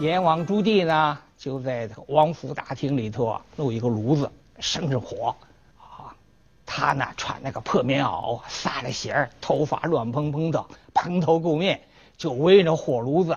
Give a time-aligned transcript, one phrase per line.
[0.00, 5.34] 阎王朱棣呢，就在王府大厅里头啊，弄一个炉子，生着火，
[5.76, 6.14] 啊，
[6.64, 10.64] 他呢穿那个破棉袄，撒着鞋，头发乱蓬蓬的，
[10.94, 11.80] 蓬头垢面，
[12.16, 13.36] 就围着火炉子，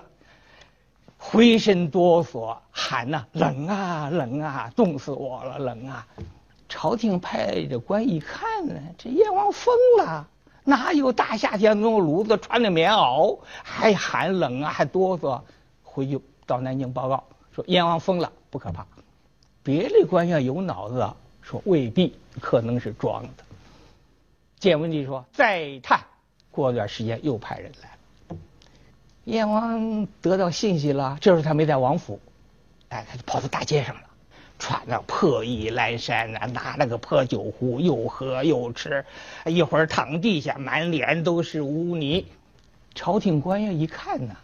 [1.18, 6.06] 浑身哆嗦，喊呐：“冷啊，冷啊，冻死我了，冷啊！”
[6.68, 10.28] 朝廷派的官一看呢，这阎王疯了，
[10.62, 15.40] 哪有大夏天弄炉子，穿着棉袄，还喊冷啊，还哆嗦，
[15.82, 16.20] 回去。
[16.46, 17.24] 到南京报告
[17.54, 18.86] 说燕王疯了，不可怕。
[19.62, 23.44] 别的官员有脑子啊，说未必，可能是装的。
[24.58, 26.00] 建文帝说再探，
[26.50, 28.36] 过段时间又派人来了。
[29.24, 32.20] 阎王得到信息了，这时候他没在王府，
[32.88, 34.02] 哎，他就跑到大街上了，
[34.58, 39.04] 穿着破衣烂衫呐，拿了个破酒壶，又喝又吃，
[39.46, 42.26] 一会儿躺地下，满脸都是污泥。
[42.94, 44.36] 朝廷官员一看呢。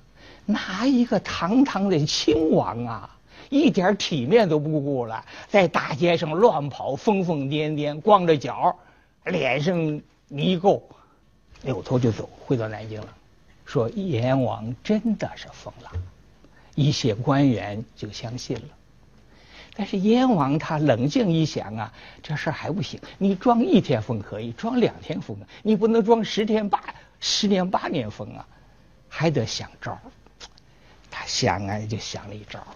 [0.51, 3.17] 哪一个堂堂的亲王啊，
[3.51, 8.75] 一点体面都不顾了，在大街上乱跑，疯疯癫癫，光着脚，
[9.27, 9.79] 脸上
[10.27, 10.81] 泥垢，
[11.61, 13.09] 扭头就走，回到南京了。
[13.67, 15.93] 说阎王真的是疯了，
[16.75, 18.69] 一些官员就相信了。
[19.77, 26.83] 但是燕王他冷静一想啊，这事还不行，你装一天疯可以，装两天疯，你不能装十天八
[27.21, 28.49] 十年八年疯啊，
[29.11, 30.01] 还得想招儿。
[31.29, 32.67] 想啊，就想了一招，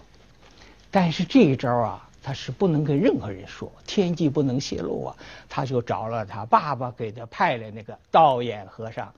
[0.91, 5.17] 但是这一招啊，他是不能跟任何人说，天机不能泄露啊。
[5.49, 9.11] 他就找了他爸爸给他派来那个道眼和尚，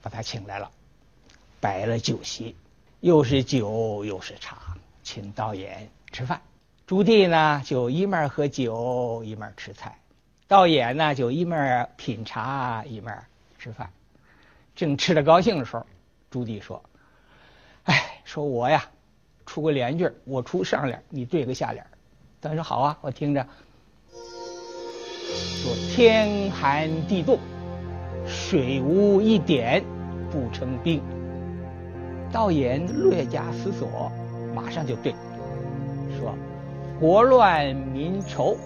[0.00, 0.70] 把他请来了，
[1.60, 2.54] 摆了酒席，
[3.00, 6.40] 又是酒又是茶，请道眼吃饭。
[6.86, 9.98] 朱棣呢，就一面喝酒一面吃菜，
[10.46, 13.24] 道眼呢就一面品茶一面
[13.58, 13.90] 吃饭。
[14.76, 15.84] 正吃得高兴的时候，
[16.30, 16.80] 朱棣说。
[17.86, 18.84] 哎说我呀，
[19.44, 21.84] 出个联句我出上联，你对个下联。
[22.40, 23.44] 他说好啊，我听着。
[25.32, 27.38] 说天寒地冻，
[28.26, 29.82] 水无一点
[30.30, 31.02] 不成冰。
[32.32, 34.10] 道言略加思索，
[34.54, 35.14] 马上就对。
[36.18, 36.34] 说
[37.00, 38.56] 国乱民愁，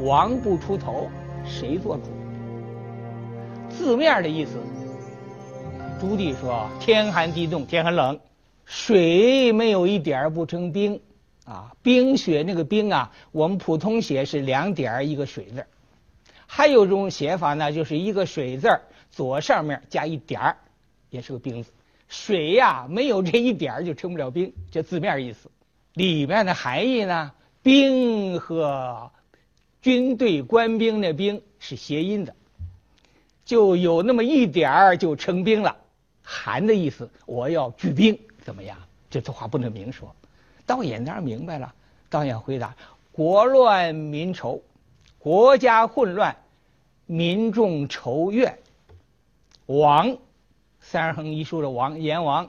[0.00, 1.08] 王不出头，
[1.44, 2.04] 谁做主？
[3.70, 4.52] 字面的意思，
[6.00, 8.18] 朱棣说天寒地冻，天很冷。
[8.68, 11.00] 水没有一点不成冰，
[11.46, 15.64] 啊，冰雪那个冰啊，我们普通写是两点一个水字
[16.46, 18.68] 还有一种写法呢，就是一个水字
[19.10, 20.56] 左上面加一点儿，
[21.08, 21.70] 也是个冰字。
[22.08, 25.50] 水呀，没有这一点就成不了冰，这字面意思。
[25.94, 29.10] 里面的含义呢，冰和
[29.80, 32.34] 军队官兵的兵是谐音的，
[33.46, 35.78] 就有那么一点儿就成冰了，
[36.22, 38.18] 寒的意思，我要举兵。
[38.48, 38.78] 怎么样？
[39.10, 40.10] 这句话不能明说。
[40.64, 41.74] 导演当然明白了。
[42.08, 42.74] 导演回答
[43.12, 44.62] ：“国乱民愁，
[45.18, 46.34] 国家混乱，
[47.04, 48.58] 民众仇怨。
[49.66, 50.16] 王，
[50.80, 52.48] 三横一竖的王，阎王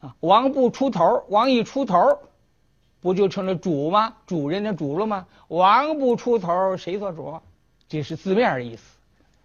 [0.00, 2.20] 啊，王不出头，王一出头，
[3.02, 4.14] 不就成了主吗？
[4.26, 5.26] 主人的主了吗？
[5.48, 7.38] 王不出头，谁做主？
[7.86, 8.82] 这是字面的意思。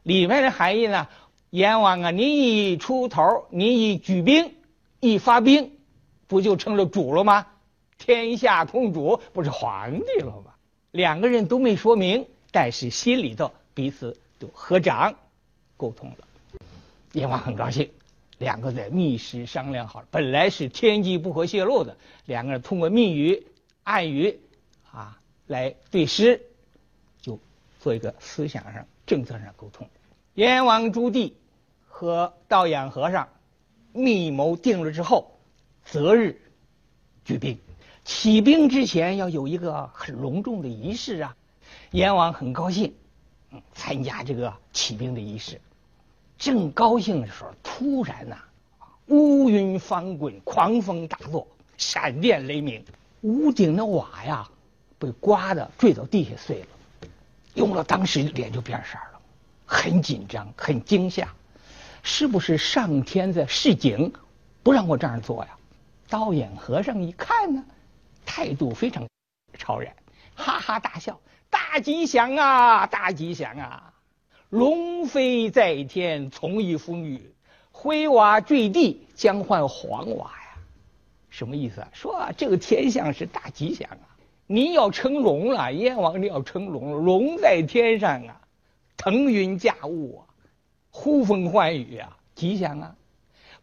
[0.04, 1.10] 里面的含义呢？
[1.50, 4.56] 阎王啊，你一出头，你一举兵。”
[5.04, 5.74] 一发兵，
[6.28, 7.46] 不就成了主了吗？
[7.98, 10.54] 天下共主，不是皇帝了吗？
[10.92, 15.16] 两个人都没说明，但是心里头彼此都合掌
[15.76, 16.18] 沟通了。
[17.12, 17.92] 燕王很高兴，
[18.38, 20.08] 两个在密室商量好了。
[20.10, 23.46] 本来是天机不可泄露的，两个人通过密语、
[23.84, 24.40] 暗语
[24.90, 26.42] 啊来对诗，
[27.22, 27.38] 就
[27.82, 29.90] 做一个思想上、政策上沟通。
[30.36, 31.34] 燕王朱棣
[31.90, 33.28] 和道衍和尚。
[33.94, 35.40] 密谋定了之后，
[35.86, 36.42] 择日
[37.24, 37.58] 举兵。
[38.04, 41.36] 起兵之前要有一个很隆重的仪式啊。
[41.92, 42.94] 阎王很高兴，
[43.74, 45.62] 参加这个起兵的仪式。
[46.38, 48.38] 正高兴的时候，突然呐，
[49.08, 52.84] 乌云翻滚，狂风大作，闪电雷鸣，
[53.22, 54.50] 屋顶的瓦呀
[54.98, 56.68] 被刮的坠到地下碎了。
[57.54, 59.22] 用了当时脸就变色了，
[59.66, 61.34] 很紧张，很惊吓。
[62.04, 64.14] 是不是上天在示警，
[64.62, 65.58] 不让我这样做呀？
[66.10, 67.64] 道眼和尚一看呢，
[68.26, 69.08] 态度非常
[69.58, 69.96] 超然，
[70.36, 71.20] 哈哈大笑
[71.50, 73.94] ：“大吉祥啊，大吉祥啊！
[74.50, 77.20] 龙飞在天，从一风雨；
[77.72, 80.62] 灰瓦坠地，将换黄瓦呀！”
[81.32, 81.88] 什么意思啊？
[81.94, 84.06] 说这个天象是大吉祥啊！
[84.46, 88.42] 你要成龙了，阎王你要成龙，龙在天上啊，
[88.98, 90.33] 腾云驾雾啊！
[90.96, 92.96] 呼风唤雨啊，吉祥啊！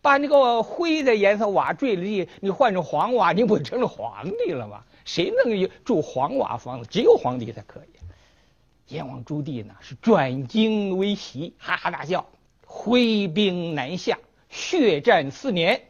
[0.02, 4.82] 把那个灰的颜色瓦坠了地，你换成黄瓦，你不成了皇帝了吗？
[5.04, 6.88] 谁能住黄瓦房子？
[6.90, 8.94] 只有皇帝才可以。
[8.94, 12.26] 燕王朱棣呢，是转惊为喜，哈哈大笑，
[12.66, 14.18] 挥兵南下，
[14.48, 15.80] 血战四年，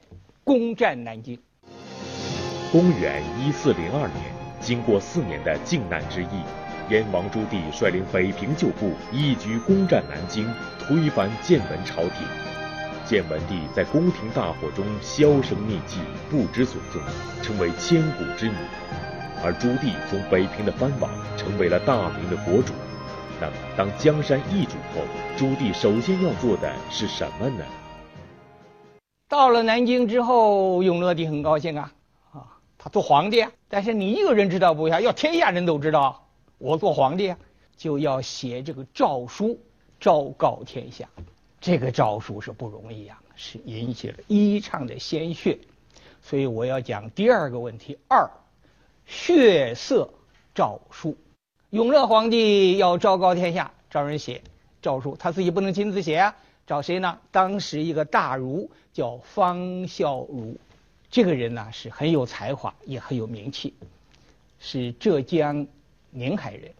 [0.44, 1.40] 攻占南京。
[2.70, 4.20] 公元一四零二年，
[4.60, 6.42] 经过四年的靖难之役，
[6.90, 12.26] 燕王朱棣率领北平旧部一举攻占南京，推翻建文朝廷。
[13.04, 17.00] 建文帝在宫廷大火中销声匿迹，不知所踪，
[17.42, 18.56] 成为千古之谜。
[19.40, 22.74] 而朱棣从北平的藩王，成为了大明的国主。
[23.40, 25.02] 那么，当江山易主后，
[25.36, 27.64] 朱棣首先要做的是什么呢？
[29.28, 31.92] 到了南京之后，永乐帝很高兴啊，
[32.32, 32.42] 啊，
[32.76, 33.52] 他做皇帝啊。
[33.68, 36.26] 但是你一个人知道不行，要天下人都知道
[36.60, 37.38] 我做皇帝啊，
[37.78, 39.58] 就要写这个诏书，
[39.98, 41.08] 昭告天下。
[41.58, 45.58] 这个诏书是不容易啊，是引起了一场的鲜血，
[46.20, 48.30] 所以我要讲第二个问题：二，
[49.06, 50.10] 血色
[50.54, 51.16] 诏书。
[51.70, 54.42] 永乐皇帝要昭告天下，找人写
[54.82, 56.36] 诏书，他自己不能亲自写啊，
[56.66, 57.18] 找谁呢？
[57.30, 60.56] 当时一个大儒叫方孝孺，
[61.10, 63.72] 这个人呢是很有才华，也很有名气，
[64.58, 65.66] 是浙江
[66.10, 66.70] 宁海人。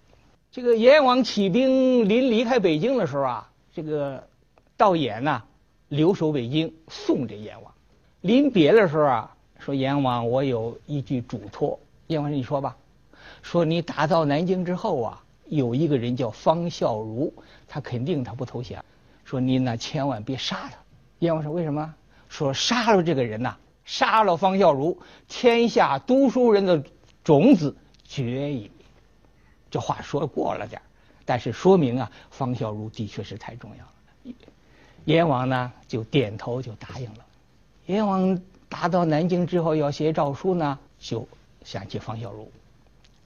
[0.51, 4.29] 这个燕王起兵临离开北京的时候啊，这个。
[4.77, 5.43] 道衍呐，
[5.89, 7.71] 留守北京送这燕王。
[8.23, 11.79] 临别的时候啊，说燕王，我有一句嘱托。
[12.07, 12.75] 燕王，你说吧。
[13.43, 17.31] 说你打到南京之后啊，有一个人叫方孝孺，
[17.69, 18.83] 他肯定他不投降。
[19.23, 20.79] 说您呢，千万别杀他。
[21.19, 21.95] 燕王说为什么？
[22.31, 23.55] 说杀了这个人呐，
[23.85, 24.97] 杀了方孝孺，
[25.29, 26.83] 天下读书人的
[27.23, 28.71] 种子绝矣。
[29.71, 30.83] 这话说过了点
[31.25, 33.93] 但是说明啊，方孝孺的确是太重要了。
[35.05, 37.25] 燕王呢就点头就答应了。
[37.87, 41.27] 燕王打到南京之后要写诏书呢，就
[41.65, 42.47] 想起方孝孺，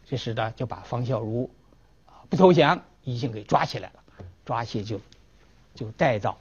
[0.06, 1.49] 这时呢就把方孝孺
[2.29, 4.02] 不投降已经给抓起来了，
[4.44, 5.00] 抓起就
[5.75, 6.38] 就带到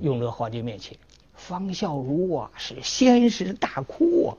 [0.00, 0.96] 永乐皇帝面前。
[1.34, 4.30] 方孝孺啊是先是大哭啊，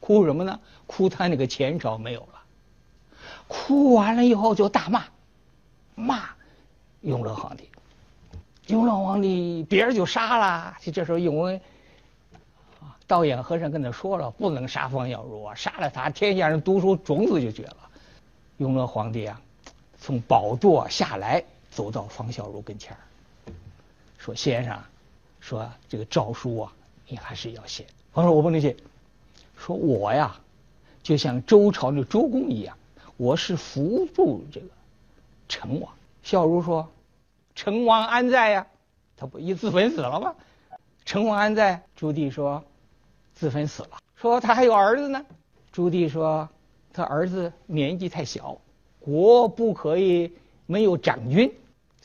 [0.00, 0.60] 哭什么呢？
[0.86, 2.35] 哭他那个前朝没有了。
[3.48, 5.04] 哭完了以后就大骂，
[5.94, 6.28] 骂
[7.00, 7.68] 永乐皇帝。
[8.66, 11.60] 永乐皇帝别人就杀了，就这时候因为
[13.06, 17.76] 道衍和尚跟他说了，不能杀方孝孺啊，杀了他，天下人读书种子就绝了。
[18.56, 19.40] 永乐皇帝啊，
[20.00, 22.98] 从宝座下来，走到方孝孺跟前儿，
[24.18, 24.76] 说：“先生，
[25.38, 26.72] 说这个诏书啊，
[27.06, 28.74] 你还是要写。”方说：“我不能写。”
[29.56, 30.36] 说：“我呀，
[31.02, 32.76] 就像周朝的周公一样，
[33.16, 34.66] 我是扶助这个
[35.48, 35.92] 成王。”
[36.22, 36.88] 孝孺说。
[37.54, 38.66] 成王安在呀？
[39.16, 40.34] 他不一自焚死了吗？
[41.06, 41.82] 成王安在？
[41.96, 42.62] 朱棣说，
[43.32, 43.90] 自焚死了。
[44.14, 45.24] 说他还有儿子呢。
[45.72, 46.46] 朱棣说，
[46.92, 48.58] 他儿子年纪太小，
[49.00, 50.30] 国不可以
[50.66, 51.50] 没有长君。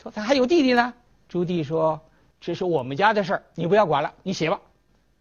[0.02, 0.94] 说他还有弟弟呢。
[1.28, 2.00] 朱棣说，
[2.40, 4.62] 这是我们家的事儿，你不要管了，你写吧。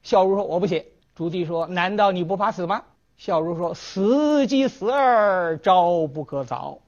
[0.04, 0.87] 孝孺说我不写。
[1.16, 2.84] 朱棣说，难道你不怕死吗？
[3.20, 6.78] 孝孺说，死即死儿，朝不可早，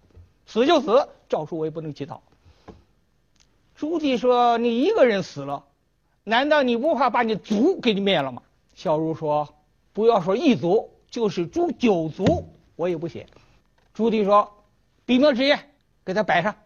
[0.47, 2.23] 死就死，诏书我也不能起草。
[3.77, 5.65] 朱棣说：“你一个人死了，
[6.25, 8.41] 难道你不怕把你族给你灭了吗？”
[8.75, 9.53] 孝孺说
[9.93, 13.27] ：“不要说一族，就是诛九族，我也不写。”
[13.93, 14.55] 朱棣说
[15.05, 15.61] ：“笔墨纸砚，
[16.03, 16.57] 给他摆上。”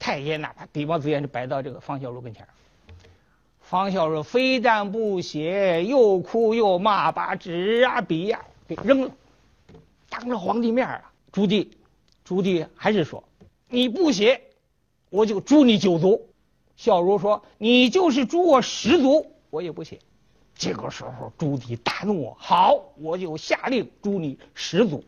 [0.00, 2.48] 太监呐，把笔墨纸砚就摆到这个方孝孺跟前
[3.60, 9.10] 方孝孺非但不写，又哭又骂，把纸啊笔呀给扔了，
[10.08, 11.12] 当着皇帝面啊。
[11.32, 11.68] 朱棣，
[12.24, 13.22] 朱棣还是说
[13.68, 14.40] ：“你不写，
[15.10, 16.28] 我就诛你九族。”
[16.76, 19.98] 孝孺说：“你就是诛我十族，我也不写。”
[20.54, 25.04] 这个时候，朱棣大怒：“好，我就下令诛你十族，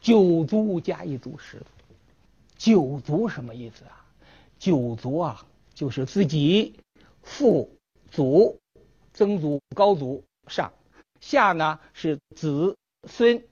[0.00, 1.64] 九族加一族，十族。
[2.56, 4.04] 九族什么意思啊？
[4.58, 6.74] 九族啊，就是自己
[7.22, 7.70] 父、
[8.10, 8.58] 祖、
[9.12, 10.72] 曾祖、高祖上，
[11.20, 12.76] 下呢是子
[13.08, 13.42] 孙、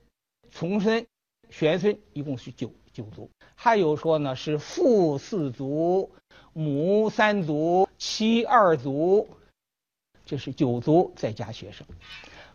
[0.50, 1.06] 从孙、
[1.50, 3.30] 玄孙，一共是九九族。
[3.54, 6.10] 还有说呢，是父四族。”
[6.54, 9.26] 母三族，妻二族，
[10.26, 11.86] 这是九族，再加学生。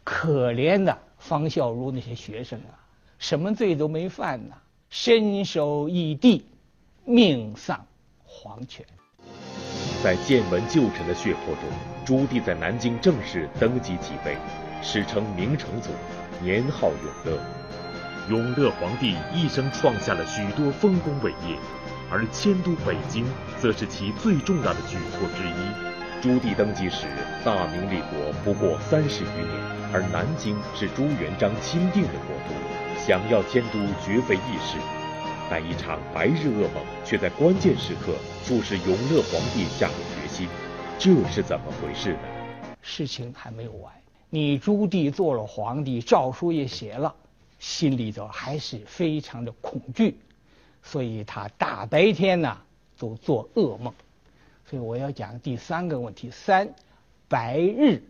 [0.04, 2.78] 可怜的方孝孺那些学生啊，
[3.18, 4.56] 什么罪都没犯呐，
[4.92, 6.46] 身首异地，
[7.06, 7.88] 命丧
[8.24, 8.86] 黄泉。
[10.04, 11.64] 在建文旧臣的血泊中，
[12.06, 14.38] 朱棣在南京正式登基即位，
[14.82, 15.90] 史称明成祖，
[16.42, 17.40] 年号永乐。
[18.30, 21.58] 永乐皇帝一生创下了许多丰功伟业。
[22.10, 23.26] 而迁都北京，
[23.60, 26.22] 则是其最重要的举措之一。
[26.22, 27.06] 朱棣登基时，
[27.44, 32.56] 大明立国不过三十余年，而南京是朱元璋钦定的国都，
[33.06, 34.78] 想要迁都绝非易事。
[35.50, 38.16] 但一场白日噩梦却在关键时刻
[38.46, 40.48] 促使永乐皇帝下了决心，
[40.98, 42.20] 这是怎么回事呢？
[42.82, 43.92] 事情还没有完，
[44.30, 47.16] 你朱棣做了皇帝，诏书也写了，
[47.60, 50.18] 心里头还是非常的恐惧，
[50.84, 52.58] 所以他大白天呢
[52.98, 53.94] 都做噩梦。
[54.70, 56.68] 所以我要讲第三个问题：三，
[57.30, 58.04] 白日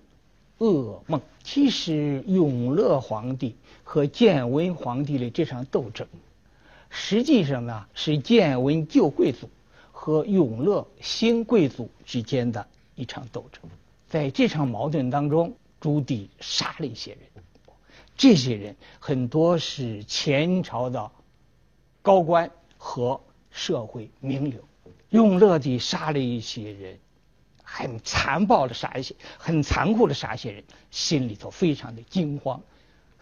[0.58, 1.22] 噩梦。
[1.44, 6.08] 其实永乐皇帝和建文皇帝的这场斗争，
[6.90, 9.48] 实际上呢是建文旧贵族
[9.92, 13.62] 和永乐新贵族之间的一场斗争。
[14.10, 17.44] 在这场矛盾当中，朱棣杀了一些人，
[18.16, 21.12] 这些人很多是前朝的
[22.02, 24.64] 高官和社会名流。
[25.10, 27.00] 永乐帝杀了一些人，
[27.64, 32.62] 很残暴的杀一些，很残酷的杀一些人，心里头非常的惊慌，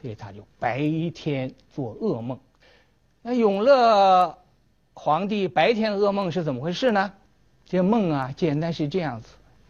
[0.02, 0.80] 所以他就白
[1.14, 2.40] 天做噩梦。
[3.22, 4.38] 那永乐
[4.94, 7.14] 皇帝白天噩梦是怎么回事呢？
[7.66, 9.28] 这梦啊，简单是这样子：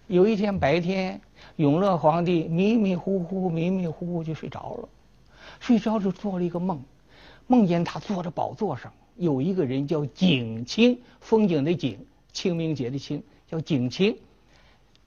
[0.07, 1.19] 有一天白天，
[1.55, 4.89] 永乐皇帝迷迷糊糊、迷迷糊糊就睡着了，
[5.59, 6.83] 睡着就做了一个梦，
[7.47, 8.93] 梦见他坐在宝座上。
[9.15, 14.15] 有一个人叫景清，风景的景，清明节的清，叫景清，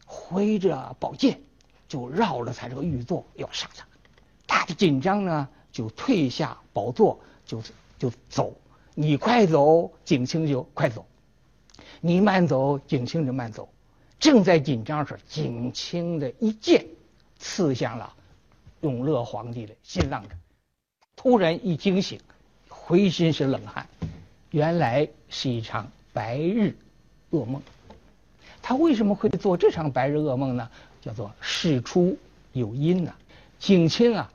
[0.04, 1.38] 挥着宝剑
[1.86, 3.86] 就绕着他这个玉座要杀他，
[4.48, 7.62] 他的紧张呢就退下宝座就
[8.00, 8.52] 就走，
[8.94, 11.02] 你快走，景清就快走；
[12.00, 13.68] 你慢走，景清就慢走。
[14.18, 16.86] 正在紧张时，景清的一剑
[17.38, 18.14] 刺向了
[18.80, 20.32] 永乐皇帝的心脏上，
[21.16, 22.20] 突然一惊醒。
[22.68, 23.86] 浑身是冷汗，
[24.50, 26.74] 原来是一场白日
[27.32, 27.60] 噩梦。
[28.62, 30.70] 他为什么会做这场白日噩梦呢？
[31.02, 32.16] 叫做事出
[32.54, 33.14] 有因呐。
[33.58, 34.32] 景清啊，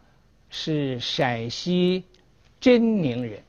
[0.51, 2.03] 是陕西
[2.61, 3.41] 真宁人。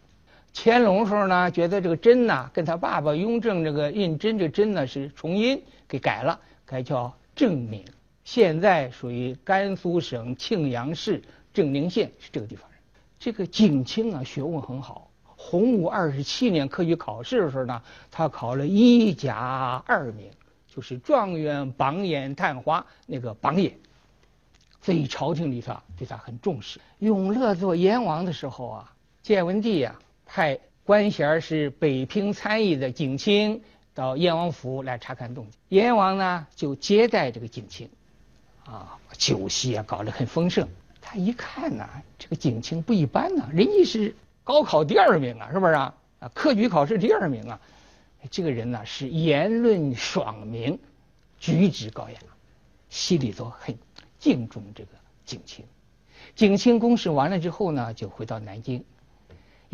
[0.57, 7.85] 乾隆时候呢，觉得这个真呐，跟他爸爸雍正这个胤禛这真呢是重音，给改了，改叫正名。
[8.23, 12.71] 现在属于甘肃省庆阳市正宁县，是这个地方。
[13.19, 15.11] 这个景清啊，学问很好。
[15.25, 20.31] 洪武二十七年科举考试的时候呢，他考了一甲二名，
[20.69, 23.77] 就是状元榜眼探花那个榜眼。
[24.81, 26.81] 所以朝廷里头对他很重视。
[27.01, 28.93] 永乐做燕王的时候啊，
[29.23, 29.97] 建文帝呀
[30.35, 33.63] 派官衔是北平参议的景清
[33.95, 35.53] 到燕王府来查看动静。
[35.69, 37.89] 燕王呢就接待这个景清，
[38.67, 40.69] 啊，酒席啊搞得很丰盛。
[41.01, 41.89] 他一看呐，
[42.19, 45.95] 这个景清不一般呐，人家是高考第二名啊，是不是啊？
[46.19, 47.61] 啊，科举考试第二名啊，
[48.29, 50.81] 这个人呢是言论爽明，
[51.39, 52.19] 举止高雅，
[52.91, 53.79] 心里头很
[54.19, 54.91] 敬重这个
[55.25, 55.65] 景清。
[56.35, 58.85] 景清公事完了之后呢，就回到南京。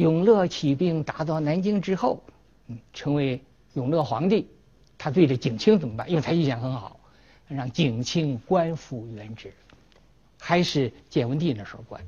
[0.00, 2.22] 永乐起兵打到南京之后，
[2.68, 3.42] 嗯，成为
[3.74, 4.48] 永乐皇帝，
[4.96, 6.08] 他对这景清怎么办？
[6.08, 6.98] 因为他印象很好，
[7.48, 9.52] 让景清官复原职。
[10.38, 12.02] 还是建文帝那时候官，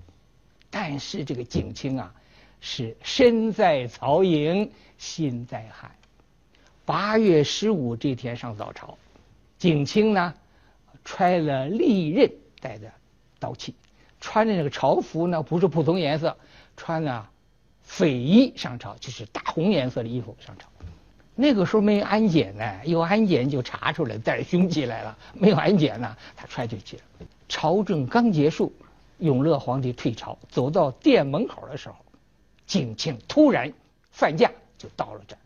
[0.70, 2.14] 但是这个景清啊，
[2.62, 5.90] 是身在曹营心在汉。
[6.86, 8.96] 八月十五这天上早朝，
[9.58, 10.32] 景清呢
[11.04, 12.90] 揣了利刃，带着
[13.38, 13.74] 刀器，
[14.18, 16.34] 穿的那个朝服呢不是普通颜色，
[16.74, 17.28] 穿了
[17.82, 20.68] 匪衣上朝，就是大红颜色的衣服上朝。
[21.34, 27.02] 那个时候没有安检呢，有安检就查出来带着凶器来了，没有安检呢，他揣就去了。
[27.48, 28.72] 朝政刚结束，
[29.18, 31.96] 永乐皇帝退朝，走到殿门口的时候，
[32.66, 33.72] 景庆突然
[34.10, 35.38] 犯驾，就到了这儿，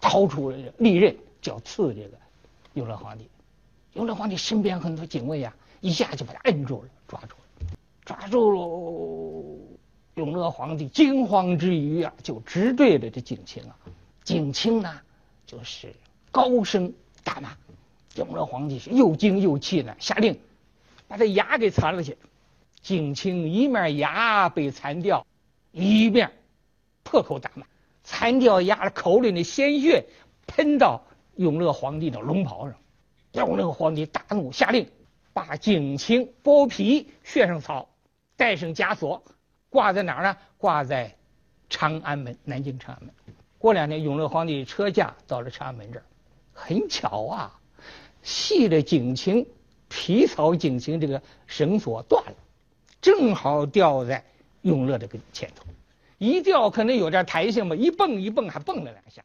[0.00, 2.10] 掏出利刃就要刺这个
[2.74, 3.28] 永乐皇帝。
[3.94, 7.68] 永乐皇帝身边很多警卫呀，一下就把他摁住了，抓住了，
[8.04, 9.17] 抓住了。
[10.18, 13.76] 永乐皇帝惊慌之余啊，就直对着这景清啊。
[14.24, 15.00] 景清呢，
[15.46, 15.94] 就是
[16.32, 17.56] 高声大骂。
[18.16, 20.40] 永乐皇帝是又惊又气呢，下令。
[21.06, 22.18] 把他牙给残了去，
[22.82, 25.24] 景清一面牙被残掉，
[25.70, 26.32] 一面
[27.04, 27.64] 破口大骂，
[28.02, 30.04] 残掉牙的口里的鲜血
[30.48, 31.04] 喷到
[31.36, 32.74] 永乐皇帝的龙袍上，
[33.34, 34.90] 永乐皇帝大怒，下令
[35.32, 37.88] 把景清剥皮、血上草，
[38.36, 39.22] 戴上枷锁，
[39.70, 40.36] 挂在哪儿呢？
[40.56, 41.14] 挂在
[41.68, 43.14] 长安门，南京长安门。
[43.58, 46.04] 过两天，永乐皇帝车驾到了长安门这儿，
[46.52, 47.60] 很巧啊，
[48.22, 49.46] 系着警情。
[49.90, 52.34] 皮草警情，这个绳索断了，
[53.00, 54.22] 正好掉在
[54.60, 55.64] 永乐这个前头，
[56.18, 59.24] 一掉可能有点弹性吧，一蹦一蹦还蹦了两下，